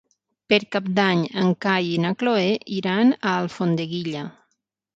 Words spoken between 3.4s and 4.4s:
Alfondeguilla.